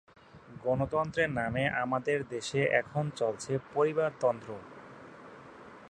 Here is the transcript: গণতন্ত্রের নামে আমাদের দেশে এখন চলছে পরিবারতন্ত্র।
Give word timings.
গণতন্ত্রের 0.63 1.29
নামে 1.31 1.63
আমাদের 1.83 2.19
দেশে 2.29 2.61
এখন 2.81 3.05
চলছে 3.15 3.51
পরিবারতন্ত্র। 3.73 4.49